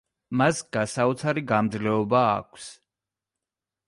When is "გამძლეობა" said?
1.51-2.21